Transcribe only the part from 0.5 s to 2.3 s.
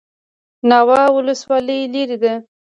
ناوه ولسوالۍ لیرې